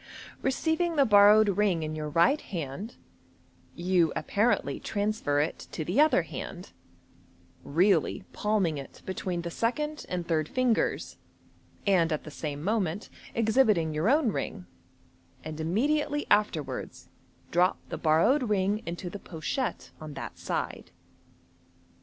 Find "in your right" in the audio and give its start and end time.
1.83-2.41